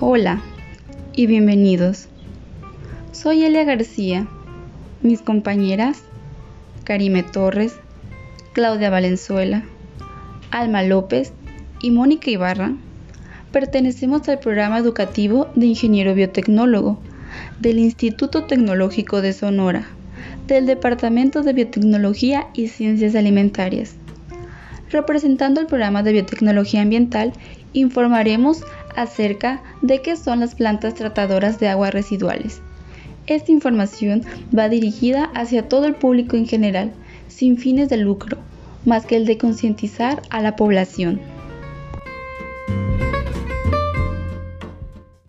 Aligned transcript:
Hola 0.00 0.40
y 1.12 1.26
bienvenidos. 1.26 2.06
Soy 3.10 3.42
Elia 3.42 3.64
García. 3.64 4.28
Mis 5.02 5.22
compañeras 5.22 6.04
Karime 6.84 7.24
Torres, 7.24 7.74
Claudia 8.52 8.90
Valenzuela, 8.90 9.64
Alma 10.52 10.84
López 10.84 11.32
y 11.82 11.90
Mónica 11.90 12.30
Ibarra 12.30 12.74
pertenecemos 13.50 14.28
al 14.28 14.38
programa 14.38 14.78
educativo 14.78 15.48
de 15.56 15.66
ingeniero 15.66 16.14
biotecnólogo 16.14 17.00
del 17.58 17.80
Instituto 17.80 18.44
Tecnológico 18.44 19.20
de 19.20 19.32
Sonora, 19.32 19.88
del 20.46 20.66
Departamento 20.66 21.42
de 21.42 21.54
Biotecnología 21.54 22.46
y 22.54 22.68
Ciencias 22.68 23.16
Alimentarias. 23.16 23.96
Representando 24.90 25.60
el 25.60 25.66
programa 25.66 26.02
de 26.02 26.12
biotecnología 26.12 26.82
ambiental, 26.82 27.32
informaremos 27.72 28.62
acerca 28.96 29.62
de 29.82 30.00
qué 30.00 30.16
son 30.16 30.40
las 30.40 30.54
plantas 30.54 30.94
tratadoras 30.94 31.60
de 31.60 31.68
aguas 31.68 31.92
residuales. 31.92 32.60
Esta 33.26 33.52
información 33.52 34.22
va 34.56 34.70
dirigida 34.70 35.24
hacia 35.34 35.68
todo 35.68 35.84
el 35.86 35.94
público 35.94 36.36
en 36.36 36.46
general, 36.46 36.92
sin 37.28 37.58
fines 37.58 37.90
de 37.90 37.98
lucro, 37.98 38.38
más 38.86 39.04
que 39.04 39.16
el 39.16 39.26
de 39.26 39.36
concientizar 39.36 40.22
a 40.30 40.40
la 40.40 40.56
población. 40.56 41.20